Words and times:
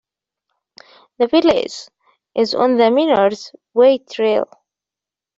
The 1.19 1.27
village 1.27 1.87
is 2.33 2.55
on 2.55 2.77
the 2.77 2.89
Miner's 2.89 3.51
Way 3.75 3.99
Trail. 3.99 4.49